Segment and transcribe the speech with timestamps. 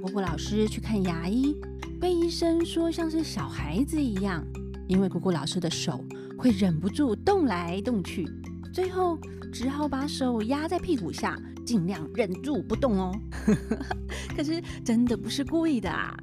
[0.00, 1.54] 姑姑老师去看牙医，
[2.00, 4.42] 被医生说像是小孩子一样，
[4.88, 6.02] 因为姑姑老师的手
[6.38, 8.26] 会忍不住动来动去，
[8.72, 9.18] 最后
[9.52, 13.14] 只好把手压在屁股下，尽量忍住不动哦。
[14.34, 16.16] 可是真的不是故意的啊。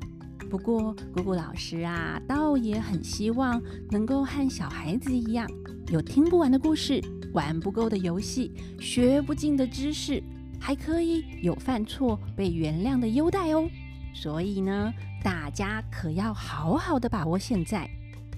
[0.50, 5.48] 不过姑姑老师啊，倒也很希望能够和小孩子一样，
[5.91, 7.00] 有听不完的故事，
[7.32, 10.23] 玩不够的游戏，学不尽的知识，
[10.67, 13.70] 还可以有犯错被原谅的优待哦。
[14.13, 17.89] 所以呢，大家可要好好的把握现在，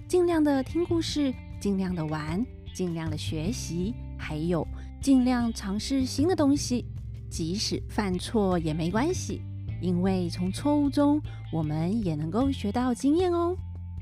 [0.07, 4.63] 尽量的听故事，尽量的玩，尽量的学习，还有
[5.01, 6.85] 尽量尝试新的东西，
[7.31, 9.41] 即使犯错也没关系。
[9.81, 11.19] 因为从错误中，
[11.51, 13.57] 我们也能够学到经验哦。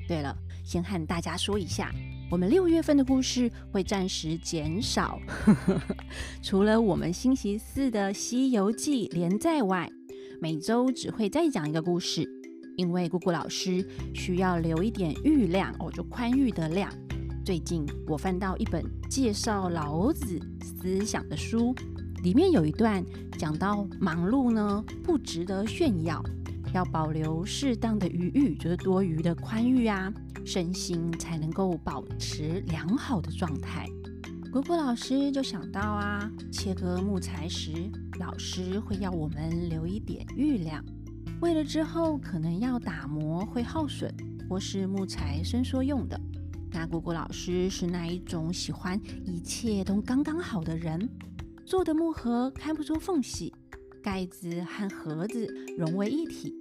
[0.06, 1.90] 对了，先和大家说一下，
[2.30, 5.18] 我们六月份的故事会暂时减少，
[6.42, 9.90] 除了我们星期四的《西游记》连载外，
[10.38, 12.28] 每周只会再讲一个故事。
[12.76, 16.92] 因为姑姑老师需要留一点裕量哦，就宽裕的量。
[17.44, 21.74] 最近我翻到一本介绍老子思想的书。
[22.22, 23.02] 里面有一段
[23.38, 26.22] 讲到，忙碌呢不值得炫耀，
[26.74, 30.12] 要保留适当的余裕，就是多余的宽裕啊，
[30.48, 33.86] 身心才能够保持良好的状态。
[34.50, 37.70] 果果老师就想到啊，切割木材时，
[38.18, 40.82] 老师会要我们留一点余量，
[41.42, 44.10] 为了之后可能要打磨会耗损，
[44.48, 46.18] 或是木材伸缩用的。
[46.72, 51.06] 那果果老师是那一种喜欢一切都刚刚好的人。
[51.66, 53.52] 做的木盒看不出缝隙，
[54.02, 56.54] 盖子和盒子融为一体。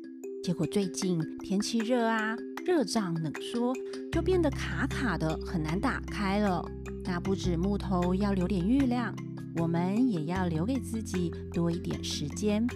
[0.43, 2.35] 结果最近天气热啊，
[2.67, 3.73] 热胀冷缩，
[4.11, 6.61] 就变得卡卡的，很难打开了。
[7.05, 9.15] 那不止木头要留点余量，
[9.55, 12.67] 我们也要留给自己多一点时间。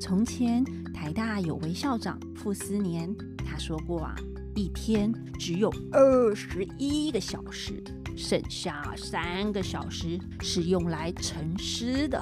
[0.00, 3.14] 从前台大有位校长傅斯年，
[3.46, 4.16] 他说过啊，
[4.56, 7.80] 一天只有二十一个小时。
[8.16, 12.20] 剩下三个小时是用来沉思的，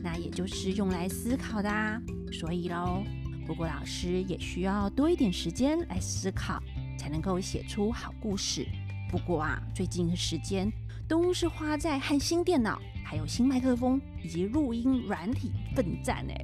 [0.00, 2.00] 那也就是用来思考的啊。
[2.30, 3.02] 所以喽，
[3.46, 6.60] 不过老师也需要多一点时间来思考，
[6.98, 8.66] 才能够写出好故事。
[9.08, 10.70] 不过啊，最近的时间
[11.06, 16.34] 都是花在和新电脑、还有新麦克风以及录音软体奋战呢，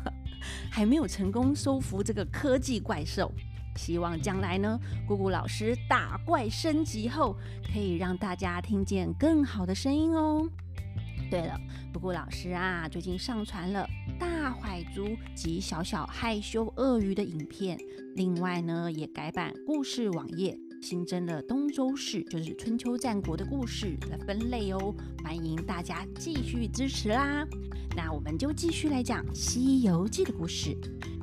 [0.70, 3.32] 还没有成功收服这个科技怪兽。
[3.76, 4.78] 希望将来呢，
[5.08, 7.34] 姑姑老师打怪升级后，
[7.72, 10.48] 可以让大家听见更好的声音哦。
[11.34, 11.60] 对了，
[11.92, 13.84] 不过老师啊，最近上传了
[14.20, 17.76] 大坏猪及小小害羞鳄鱼的影片，
[18.14, 24.94] 另外呢，也改版故事网页，新增了东周市，就是春秋战国的故事的分类哦。
[25.24, 27.44] 欢迎大家继续支持啦。
[27.96, 30.72] 那我们就继续来讲《西游记》的故事。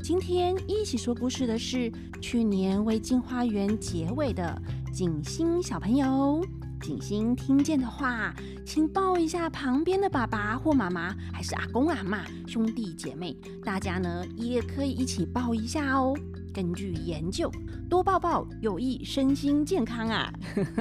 [0.04, 1.90] 今天一起说故事的是
[2.20, 4.62] 去年为进花园结尾的
[4.92, 6.46] 景星小朋友。
[6.82, 8.34] 景欣听见的话，
[8.66, 16.14] 请抱一下旁边的爸爸或妈妈，还是阿公阿妈、兄弟姐妹，大家呢也可以一起抱一下哦。
[16.54, 17.50] 根据研究，
[17.90, 20.34] 多抱抱有益身心健康啊。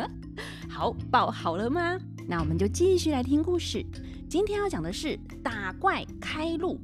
[0.68, 1.98] 好，抱好了吗？
[2.26, 3.84] 那我们就继续来听故事。
[4.28, 6.80] 今天要讲的是打怪开路。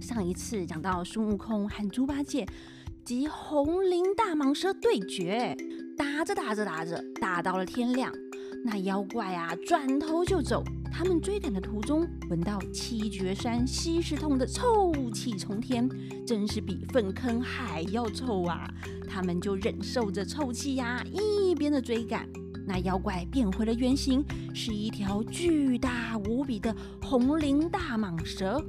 [0.00, 2.46] 上一次讲到孙悟空和猪八戒
[3.04, 5.56] 及红鳞大蟒蛇对决，
[5.96, 8.12] 打着打着打着，打到了天亮。
[8.64, 10.62] 那妖怪啊，转头就走。
[10.94, 15.88] 他们追赶的途中，闻到七绝山西石洞的臭气冲天，
[16.26, 18.70] 真是比粪坑还要臭啊！
[19.08, 22.28] 他们就忍受着臭气呀，一边的追赶。
[22.66, 24.24] 那妖怪变回了原形，
[24.54, 28.62] 是一条巨大无比的红鳞大蟒蛇。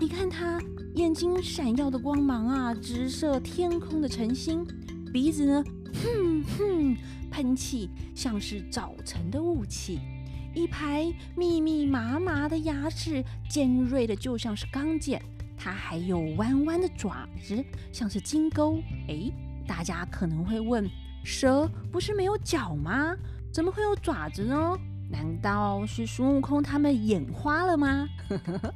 [0.00, 0.58] 你看它。
[0.96, 4.64] 眼睛闪耀的光芒啊，直射天空的晨星；
[5.12, 6.96] 鼻子呢，哼哼，
[7.30, 9.98] 喷气像是早晨的雾气；
[10.54, 15.20] 一排密密麻麻的牙齿，尖锐的就像是钢剑。
[15.54, 18.78] 它还有弯弯的爪子，像是金钩。
[19.06, 19.30] 哎，
[19.66, 20.88] 大家可能会问：
[21.22, 23.14] 蛇不是没有脚吗？
[23.52, 24.74] 怎么会有爪子呢？
[25.10, 28.08] 难道是孙悟空他们眼花了吗？
[28.30, 28.74] 呵呵呵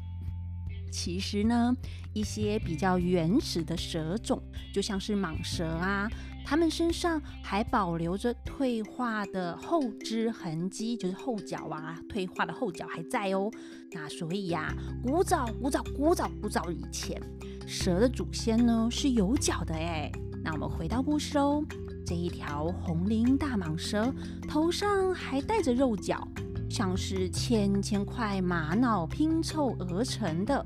[0.91, 1.75] 其实呢，
[2.13, 4.43] 一些比较原始的蛇种，
[4.75, 6.11] 就像是蟒蛇啊，
[6.45, 13.51] 它们身上还保留着退化的后肢痕迹，就是后脚啊，退化的后脚还在哦。
[13.93, 17.21] 那所以呀，古早古早古早古早以前，
[17.67, 20.11] 蛇的祖先呢是有脚的哎。
[20.43, 21.63] 那我们回到故事哦，
[22.07, 24.13] 这一条红鳞大蟒蛇
[24.49, 26.27] 头上还带着肉角，
[26.69, 30.65] 像是千千块玛瑙拼凑而成的。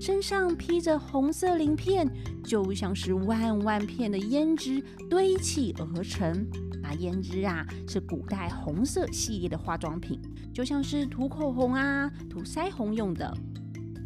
[0.00, 2.08] 身上披着红色鳞片，
[2.44, 6.46] 就像是万万片的胭脂堆砌而成。
[6.82, 10.20] 那胭脂啊，是古代红色系列的化妆品，
[10.54, 13.36] 就像是涂口红啊、涂腮红用的。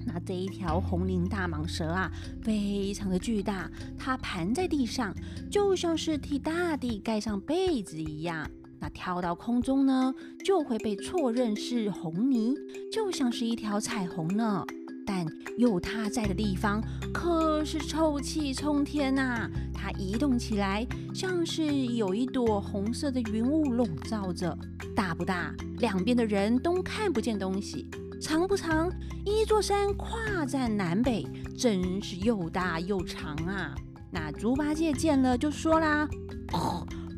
[0.07, 2.11] 那这一条红鳞大蟒蛇啊，
[2.43, 5.15] 非常的巨大，它盘在地上，
[5.51, 8.49] 就像是替大地盖上被子一样。
[8.79, 12.55] 那跳到空中呢，就会被错认是红泥，
[12.91, 14.65] 就像是一条彩虹呢。
[15.13, 15.27] 但
[15.59, 16.81] 有它在的地方，
[17.13, 19.51] 可是臭气冲天呐！
[19.75, 21.65] 它移动起来，像是
[21.97, 24.57] 有一朵红色的云雾笼罩着，
[24.95, 25.53] 大不大？
[25.79, 27.91] 两边的人都看不见东西。
[28.23, 28.89] 长不长？
[29.25, 31.27] 一座山跨在南北，
[31.59, 33.75] 真是又大又长啊！
[34.13, 36.09] 那猪八戒见了就说啦：“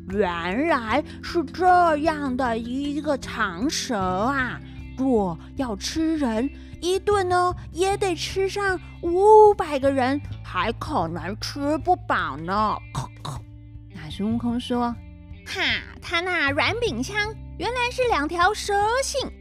[0.09, 4.59] 原来是这样的一个长蛇啊！
[4.97, 6.49] 若要吃人，
[6.83, 12.77] 一顿呢也得吃上五百个人，还可能吃不饱呢。
[13.95, 14.93] ”那孙悟空说
[15.47, 15.61] ：“哈，
[16.01, 19.31] 他那软饼枪原来是两条蛇信。”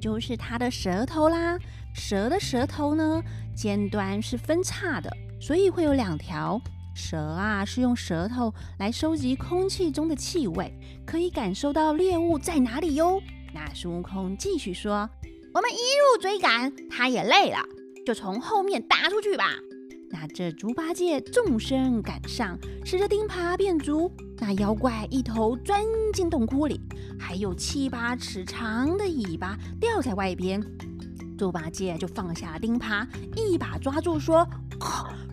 [0.00, 1.58] 就是他的舌头啦。
[1.92, 3.20] 蛇的舌头呢，
[3.54, 5.10] 尖端是分叉的，
[5.40, 6.58] 所以会有两条。
[6.94, 10.72] 蛇啊，是用舌头来收集空气中的气味，
[11.04, 13.20] 可以感受到猎物在哪里哟。
[13.52, 15.10] 那孙悟空继续说
[15.58, 17.58] ：“我们一路追赶，他也累了，
[18.06, 19.56] 就从后面打出去吧。”
[20.08, 24.08] 那这猪八戒纵身赶上，使着钉耙变足。
[24.38, 25.82] 那妖怪一头钻
[26.14, 26.80] 进洞窟里，
[27.18, 30.64] 还有七八尺长的尾巴吊在外边。
[31.36, 34.46] 猪八戒就放下钉耙，一把抓住，说：“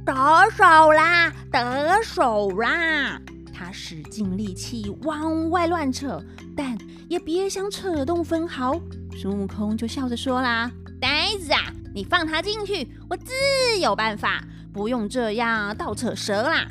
[0.03, 0.13] 得
[0.49, 3.21] 手啦，得手啦！”
[3.53, 6.19] 他使尽力气往外乱扯，
[6.57, 6.75] 但
[7.07, 8.81] 也别想扯动分毫。
[9.15, 10.69] 孙悟空就笑着说啦
[10.99, 13.31] ：“呆子啊，你放他进去，我自
[13.79, 14.43] 有办法。”
[14.75, 16.67] 不用这样倒扯蛇啦！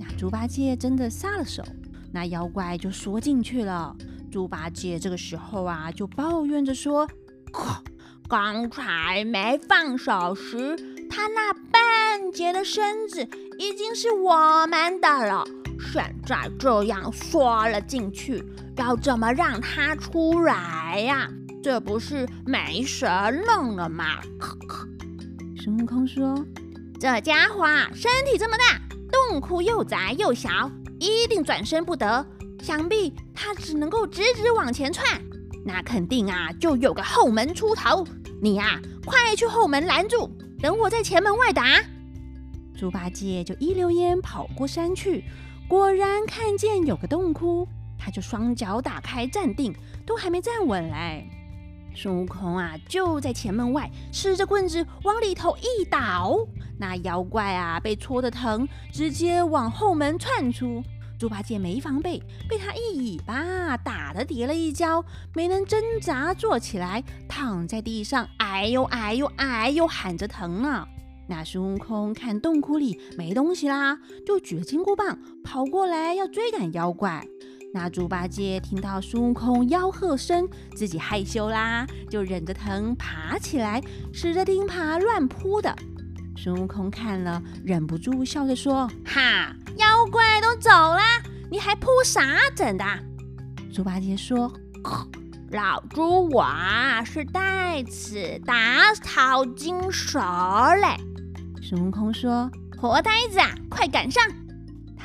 [0.00, 1.62] 那猪八戒真的撒了手，
[2.10, 3.94] 那妖怪就缩进去了。
[4.30, 7.06] 猪八戒这个时候啊，就抱怨着说
[8.26, 10.74] ：“刚才没放手时，
[11.10, 13.20] 他那半截的身子
[13.58, 15.44] 已经是我们的了。
[15.92, 18.42] 现在这样缩了进去，
[18.78, 21.28] 要怎么让他出来呀？
[21.62, 23.08] 这不是没神
[23.46, 24.18] 弄了吗？”
[25.62, 26.44] 孙悟空说。
[27.00, 28.80] 这家伙身体这么大，
[29.10, 30.70] 洞窟又窄又小，
[31.00, 32.24] 一定转身不得。
[32.60, 35.20] 想必他只能够直直往前窜，
[35.64, 38.06] 那肯定啊，就有个后门出头。
[38.40, 40.30] 你呀，快去后门拦住，
[40.60, 41.82] 等我在前门外打。
[42.76, 45.24] 猪八戒就一溜烟跑过山去，
[45.66, 47.66] 果然看见有个洞窟，
[47.98, 49.74] 他就双脚打开站定，
[50.06, 51.26] 都还没站稳来。
[51.94, 56.38] 孙悟空啊，就在前门外，吃着棍子往里头一倒，
[56.78, 60.82] 那妖怪啊被戳得疼，直接往后门窜出。
[61.18, 65.04] 猪八戒没防备，被他一尾巴打得跌了一跤，
[65.34, 70.84] 没能挣扎坐起来，躺在地上，哎呦哎呦哎呦喊着疼呢。
[71.28, 73.96] 那孙悟空看洞窟里没东西啦，
[74.26, 77.24] 就举了金箍棒跑过来要追赶妖怪。
[77.74, 80.46] 那猪八戒听到孙悟空吆喝声，
[80.76, 83.82] 自己害羞啦，就忍着疼爬起来，
[84.12, 85.74] 使着钉耙乱扑的。
[86.36, 91.00] 孙悟空看了，忍不住笑着说：“哈，妖怪都走了，
[91.50, 92.22] 你还扑啥
[92.54, 92.84] 整的？”
[93.72, 94.52] 猪八戒说
[95.50, 96.46] ：“老猪我
[97.06, 100.20] 是带刺打草惊蛇
[100.74, 100.88] 嘞。”
[101.62, 103.38] 孙悟空说：“活呆子，
[103.70, 104.22] 快赶上！”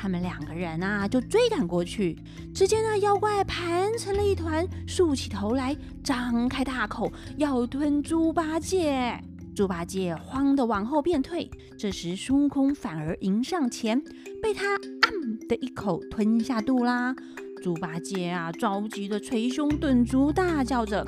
[0.00, 2.16] 他们两个人啊，就追赶过去。
[2.54, 9.20] 只见那妖怪盘成了一团，竖起头来，张开大口要吞猪八戒。
[9.56, 11.50] 猪八戒慌得往后便退。
[11.76, 14.00] 这时孙悟空反而迎上前，
[14.40, 15.10] 被他“啊”
[15.48, 17.12] 的一口吞下肚啦。
[17.60, 21.04] 猪八戒啊，着急的捶胸顿足，大叫着：“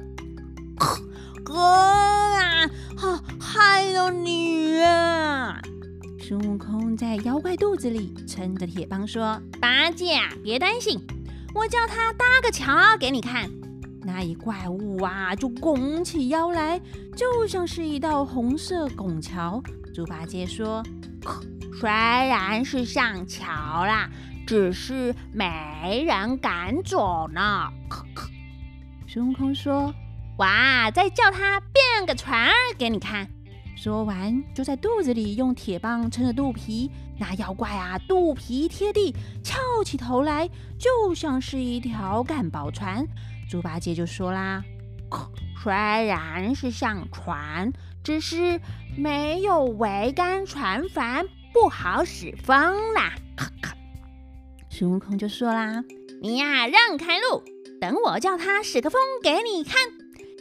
[1.44, 2.68] 哥啊，
[3.38, 5.62] 害了你啊！”
[6.30, 10.96] 孙悟空在妖怪肚子里撑着铁棒说：“八戒，别担心，
[11.52, 13.50] 我叫他搭个桥给你看。”
[14.06, 16.80] 那一怪物啊，就拱起腰来，
[17.16, 19.60] 就像是一道红色拱桥。
[19.92, 20.84] 猪八戒说
[21.80, 23.44] ：“虽然是上桥
[23.84, 24.08] 啦，
[24.46, 27.66] 只是没人敢走呢。”
[29.08, 29.92] 孙悟空说
[30.38, 33.28] ：“哇，再叫他变个船儿给你看。”
[33.82, 36.90] 说完，就在肚子里用铁棒撑着肚皮。
[37.18, 40.46] 那妖怪啊，肚皮贴地，翘起头来，
[40.78, 43.06] 就像是一条干宝船。
[43.48, 44.62] 猪八戒就说啦
[45.64, 47.72] ：“虽然是像船，
[48.04, 48.60] 只是
[48.98, 53.14] 没有桅杆船帆，不好使风啦。
[54.68, 55.82] 孙悟空就说啦
[56.20, 57.42] ：“你呀，让开路，
[57.80, 59.74] 等我叫他使个风给你看。”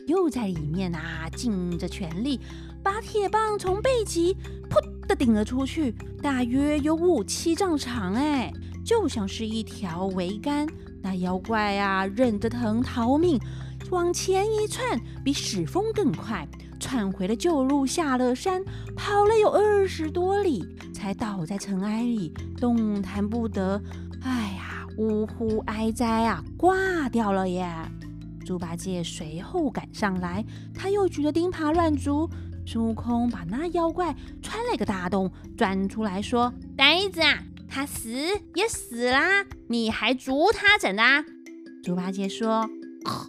[0.08, 2.40] 又在里面啊，尽着全力，
[2.92, 4.36] 把铁棒从背脊
[4.68, 5.92] 噗的顶了出去，
[6.24, 8.52] 大约有五七丈长，哎，
[8.84, 10.68] 就像是一条桅杆。
[11.04, 13.40] 那妖怪啊，忍着疼逃命，
[13.92, 16.48] 往前一窜，比使风更快，
[16.80, 18.60] 窜回了旧路，下了山，
[18.98, 23.80] 跑了有二十多里，才倒在尘埃里，动弹不得。
[24.24, 27.72] 哎呀，呜呼哀哉啊，挂掉了耶！
[28.44, 30.44] 猪八戒随后赶上来，
[30.74, 32.28] 他又举着钉耙乱竹。
[32.72, 38.12] 孙悟空把那妖怪穿了一个大洞，钻出来说：“呆子啊！”他死
[38.54, 41.02] 也死啦，你还捉他怎的？
[41.84, 42.70] 猪八戒说：“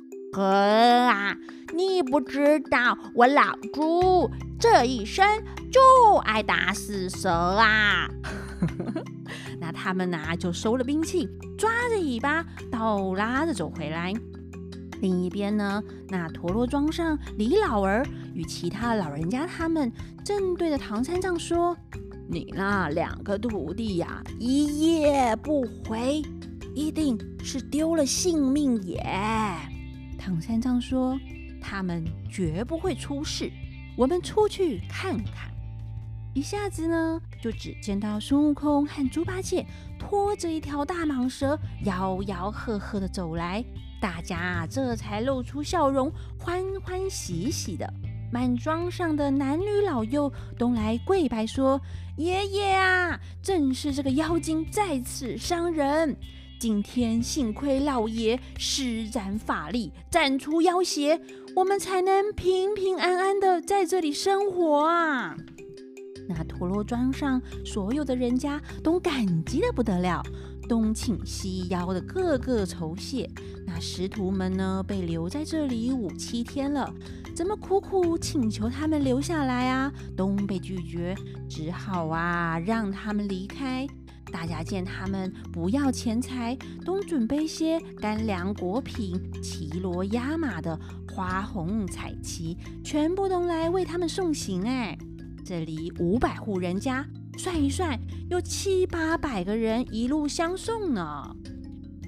[0.30, 1.34] 哥啊，
[1.74, 5.26] 你不知道我老猪这一生
[5.72, 8.10] 就爱打死蛇啊！”
[9.58, 14.12] 那他们呐就收了兵器，抓着尾巴倒拉着走回来。
[15.00, 19.92] 另一边呢，那陀螺庄上李老儿与其他老人家他们
[20.24, 21.76] 正对着唐三藏说。
[22.32, 26.22] 你那两个徒弟呀，一夜不回，
[26.76, 29.04] 一定是丢了性命也。
[30.16, 31.18] 唐三藏说
[31.60, 33.50] ：“他们绝不会出事，
[33.96, 35.50] 我们出去看看。”
[36.32, 39.66] 一下子呢，就只见到孙悟空和猪八戒
[39.98, 43.64] 拖着一条大蟒蛇，吆吆喝喝的走来，
[44.00, 47.92] 大家这才露出笑容，欢欢喜喜的。
[48.32, 51.80] 满庄上的男女老幼都来跪拜说
[52.16, 56.16] ：“爷爷啊，正是这个妖精在此伤人。
[56.58, 61.20] 今天幸亏老爷施展法力，斩除妖邪，
[61.56, 65.36] 我们才能平平安安的在这里生活啊！”
[66.28, 70.22] 那陀螺庄上所有的人家都感激的不得了，
[70.70, 73.28] 东请西邀的个个酬谢。
[73.66, 76.88] 那师徒们呢，被留在这里五七天了。
[77.34, 81.12] 怎么苦苦请求他们留下来啊，都被拒绝，
[81.48, 83.84] 只好啊让他们离开。
[84.30, 90.78] 大家见他们不要钱财，都准备些干粮果品、骑骡压马的
[91.12, 94.62] 花红彩旗，全部都来为他们送行。
[94.68, 94.96] 哎，
[95.44, 97.04] 这里五百户人家，
[97.36, 101.34] 算一算，有七八百个人一路相送呢。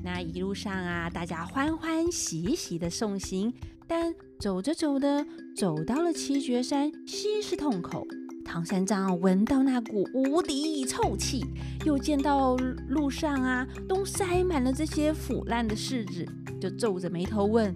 [0.05, 3.53] 那一路上啊，大家欢欢喜喜的送行。
[3.87, 8.07] 但走着走着，走到了七绝山西市洞口，
[8.45, 11.45] 唐三藏闻到那股无敌臭气，
[11.85, 12.57] 又见到
[12.89, 16.27] 路上啊都塞满了这些腐烂的柿子，
[16.61, 17.75] 就皱着眉头问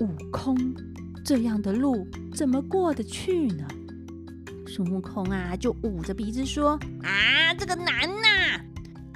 [0.00, 0.56] 悟空
[1.22, 3.66] ：“这样的路怎么过得去呢？”
[4.68, 8.60] 孙悟空啊就捂着鼻子说：“啊，这个难呐！”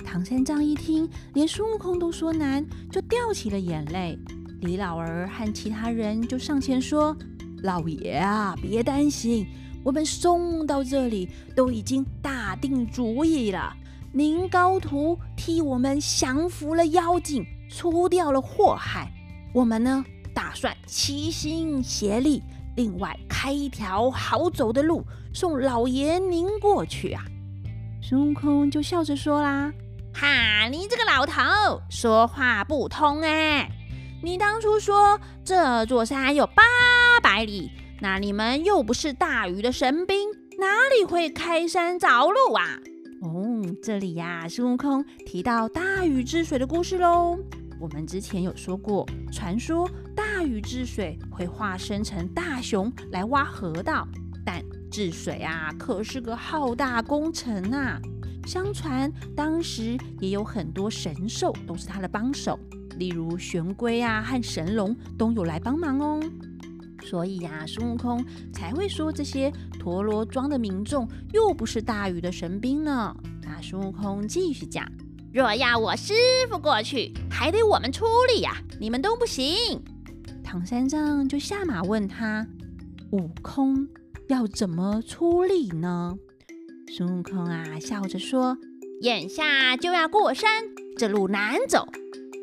[0.03, 4.19] 唐三藏一听，连孙悟空都说难，就掉起了眼泪。
[4.63, 7.15] 李老儿和其他人就上前说
[7.63, 9.47] ：“老爷啊，别担心，
[9.85, 13.77] 我们送到这里都已经打定主意了。
[14.11, 19.13] 您高徒替我们降服了妖精，除掉了祸害。
[19.55, 20.05] 我们呢，
[20.35, 22.43] 打算齐心协力，
[22.77, 27.25] 另外开一条好走的路，送老爷您过去啊。”
[28.03, 29.73] 孙悟空就笑着说啦
[30.13, 33.71] ：“哈，你这个老头说话不通哎！”
[34.23, 36.63] 你当初说这座山有八
[37.21, 37.71] 百里，
[38.01, 42.79] 那你们又不是大禹的神兵，哪里会开山凿路啊？
[43.21, 47.37] 哦，这里呀，孙悟空提到大禹治水的故事喽。
[47.81, 54.07] 我们之前有说过，传说大禹治水会化身成大熊来挖河道，
[54.93, 57.99] 治水啊可是个浩大工程呐。
[58.47, 62.59] 相传当时也有很多神兽都是他的帮手。
[62.99, 66.21] 例如玄龟啊和神龙都有来帮忙哦，
[67.05, 68.23] 所以呀，孙悟空
[68.53, 73.17] 才会说这些陀螺庄的民众又不是大禹的神兵呢。
[73.43, 74.87] 那孙悟空继续讲：
[75.33, 76.13] 若要我师
[76.51, 79.83] 傅过去，还得我们出力呀，你们都不行。
[80.45, 82.47] 唐三藏就下马问他：
[83.13, 83.89] 悟空
[84.33, 86.17] 要怎么出力呢？
[86.97, 88.57] 孙悟空啊笑着说：
[89.03, 90.49] 眼下就要过山，
[90.97, 91.87] 这路难走。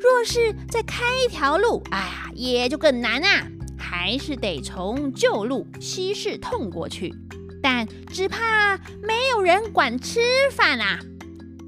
[0.00, 3.48] 若是再开一条路，哎呀，也就更难啊！
[3.76, 7.12] 还是得从旧路西市通过去，
[7.60, 10.20] 但只怕没有人管吃
[10.52, 11.00] 饭啊。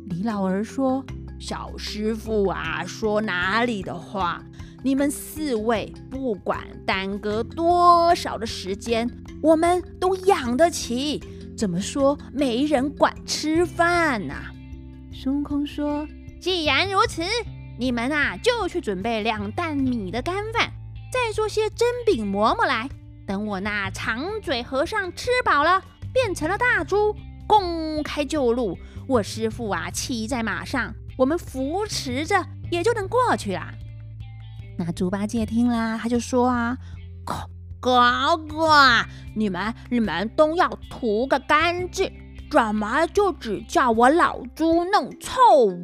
[0.07, 1.05] 李老儿说
[1.41, 4.41] ：“小师傅啊，说哪里的话？
[4.85, 9.09] 你们四位不管耽搁多少的时间，
[9.41, 11.23] 我们都养得起。
[11.57, 14.35] 怎么说没人管吃饭呐？
[15.13, 16.09] 孙悟空说
[16.41, 17.23] ：“既然如此，
[17.79, 20.73] 你们啊就去准备两担米的干饭，
[21.13, 22.89] 再做些蒸饼馍馍来。
[23.25, 25.81] 等我那长嘴和尚吃饱了，
[26.13, 27.15] 变成了大猪，
[27.47, 28.77] 公开就路。
[29.07, 33.73] 我师傅啊骑在马上，我们扶持着也就能过去了。”
[34.85, 36.77] 那猪八戒听啦，他就说啊
[37.81, 38.69] ：“哥哥，
[39.37, 42.13] 你们你们都要涂个干净，
[42.51, 45.33] 怎么就只叫我老猪弄臭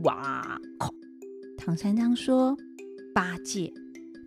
[0.08, 0.58] 啊？”
[1.56, 2.56] 唐三藏说
[3.14, 3.72] ：“八戒，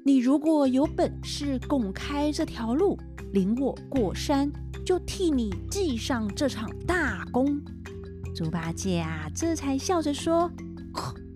[0.06, 2.98] 你如果有本事拱开这条路，
[3.34, 4.50] 领我过山，
[4.86, 7.62] 就替你记上这场大功。”
[8.34, 10.50] 猪八戒啊，这才笑着说。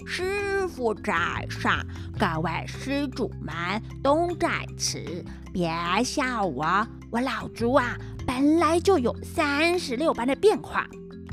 [0.06, 1.14] 师傅在
[1.50, 1.84] 上，
[2.18, 5.70] 各位施主们都在此，别
[6.04, 6.88] 笑我。
[7.10, 10.88] 我老猪啊，本来就有三十六般的变化，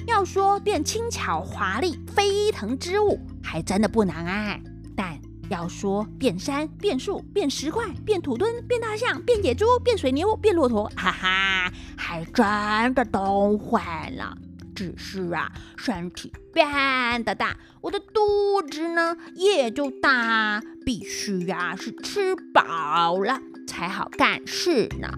[0.07, 4.61] 要说变轻巧华丽飞腾之物，还真的不难哎。
[4.97, 5.19] 但
[5.51, 13.81] 要说变山变树变石块变土墩变大象变野猪变水牛变骆驼，哈哈，还真的都会
[14.17, 14.37] 了。
[14.83, 25.09] 只是啊，身体变得大，我的肚子呢也就大，必须呀是吃饱了才好干事呢。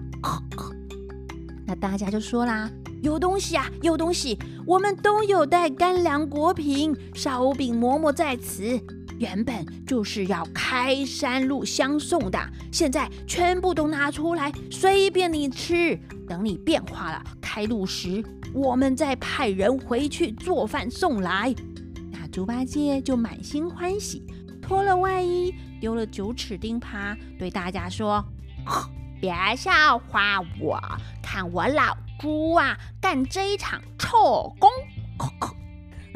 [1.65, 2.69] 那大家就说啦，
[3.01, 8.79] 有东西啊，有东西，我们都有带干粮果品、烧饼馍馍在此，
[9.17, 12.39] 原本就是要开山路相送的，
[12.71, 15.99] 现在全部都拿出来，随便你吃。
[16.27, 18.23] 等你变化了，开路时。
[18.55, 21.53] 我们再派人回去做饭送来，
[22.09, 24.25] 那猪八戒就满心欢喜，
[24.61, 28.23] 脱了外衣，丢了九齿钉耙，对大家说
[29.19, 30.79] ：“别笑话我，
[31.21, 34.69] 看我老猪啊，干这一场臭功！”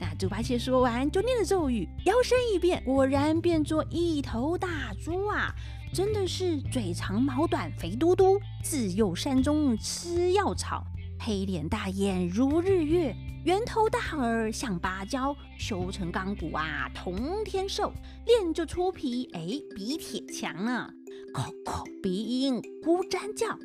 [0.00, 5.54] 那猪八戒说完，就念了咒语，摇身一变，果然变作一头大猪啊！
[5.92, 10.82] 真的是嘴长毛短，肥嘟嘟，自幼山中吃药草。
[11.26, 17.90] 黑脸大眼如日月，圆头大耳像芭蕉，修成钢骨啊，通天兽，
[18.26, 19.40] 练就出皮，哎，
[19.74, 20.92] 比铁强呢。
[21.32, 23.58] 口口鼻音呼喳叫，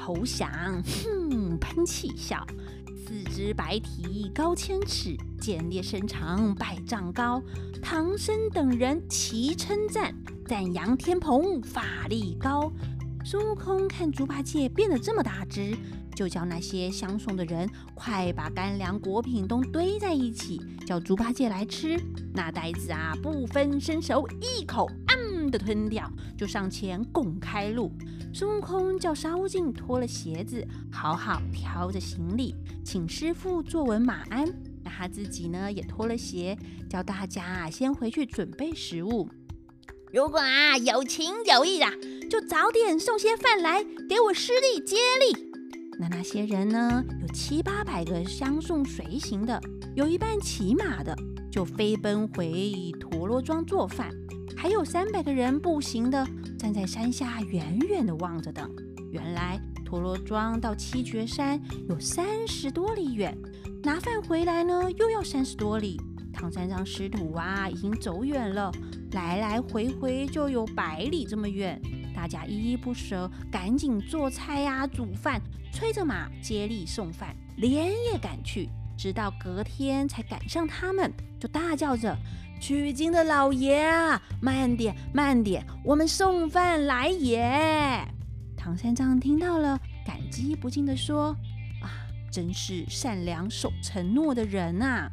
[0.00, 0.50] 喉响
[0.82, 2.44] 哼喷气笑，
[3.06, 7.40] 四肢白体高千尺，剑裂身长百丈高。
[7.80, 10.12] 唐僧等人齐称赞，
[10.48, 12.72] 赞扬天蓬法力高。
[13.24, 15.76] 孙悟空看猪八戒变得这么大只。
[16.14, 21.98] 就叫那些相送的人快把干粮果品都堆在一起，叫猪八戒来吃。
[22.34, 27.92] 那呆子啊，不分身手，一口嗯的吞掉，就上前拱开路。
[28.34, 34.46] 孙悟空叫沙悟净脱了鞋子，好好挑着行李，请师傅坐稳马鞍。
[34.82, 36.56] 那他自己呢，也脱了鞋，
[36.88, 39.28] 叫大家啊先回去准备食物。
[40.12, 41.86] 如果啊有情有义的，
[42.28, 45.51] 就早点送些饭来给我师弟接力。
[46.02, 47.04] 那那些人呢？
[47.20, 49.60] 有七八百个相送随行的，
[49.94, 51.16] 有一半骑马的，
[51.48, 54.08] 就飞奔回陀螺庄做饭；
[54.56, 56.26] 还有三百个人步行的，
[56.58, 58.68] 站在山下远远的望着等。
[59.12, 63.38] 原来陀螺庄到七绝山有三十多里远，
[63.84, 66.00] 拿饭回来呢又要三十多里。
[66.32, 68.72] 唐三藏师徒啊，已经走远了，
[69.12, 71.80] 来来回回就有百里这么远。
[72.22, 82.16] 大家依依不舍，赶紧做菜呀，煮饭，催着马接力送饭，连夜赶去，直到隔天才赶上他们，就大叫着
[82.62, 88.06] ：“取经的老爷啊，慢点，慢点，我们送饭来也！”
[88.56, 91.36] 唐三藏听到了，感激不尽的说
[91.82, 91.90] ：“啊，
[92.30, 95.10] 真是善良守承诺的人呐！”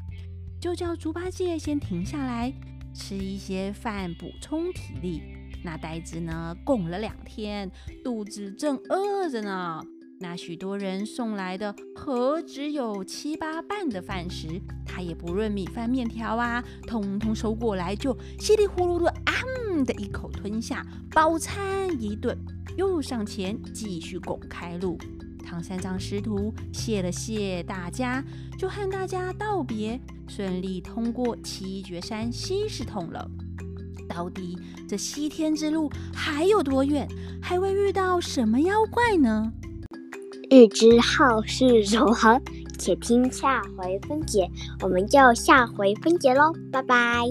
[0.62, 2.54] 就叫猪八戒先停下来，
[2.94, 5.39] 吃一些饭，补充体力。
[5.64, 7.70] 那呆子呢，拱了两天，
[8.04, 9.84] 肚子正饿着呢。
[10.22, 14.62] 那许多人送来的，何止有七八瓣的饭食？
[14.86, 19.34] 他也不论米饭面条啊，通通收过来，就稀里呼噜的啊
[19.86, 22.38] 的一口吞下，饱餐一顿，
[22.76, 24.98] 又上前继续拱开路。
[25.46, 28.22] 唐三藏师徒谢了谢大家，
[28.58, 33.26] 就和大家道别，顺利通过七绝山西石洞了。
[34.10, 37.08] 到底这西天之路还有多远？
[37.42, 39.52] 还会遇到什么妖怪呢？
[40.50, 42.42] 欲知后事如何，
[42.80, 44.50] 且听下回分解。
[44.82, 47.30] 我们就下回分解喽，拜拜。